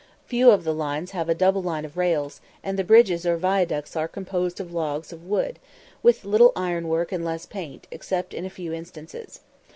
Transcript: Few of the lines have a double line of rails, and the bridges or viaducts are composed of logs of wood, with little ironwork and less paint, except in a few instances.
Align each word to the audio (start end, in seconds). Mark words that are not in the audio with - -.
Few 0.25 0.49
of 0.49 0.63
the 0.63 0.73
lines 0.73 1.11
have 1.11 1.29
a 1.29 1.35
double 1.35 1.61
line 1.61 1.85
of 1.85 1.95
rails, 1.95 2.41
and 2.63 2.75
the 2.75 2.83
bridges 2.83 3.23
or 3.23 3.37
viaducts 3.37 3.95
are 3.95 4.07
composed 4.07 4.59
of 4.59 4.73
logs 4.73 5.13
of 5.13 5.25
wood, 5.27 5.59
with 6.01 6.25
little 6.25 6.51
ironwork 6.55 7.11
and 7.11 7.23
less 7.23 7.45
paint, 7.45 7.85
except 7.91 8.33
in 8.33 8.43
a 8.43 8.49
few 8.49 8.73
instances. 8.73 9.41